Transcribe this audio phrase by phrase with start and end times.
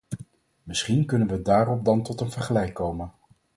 [0.63, 3.13] Misschien kunnen we daarop dan tot een vergelijk komen.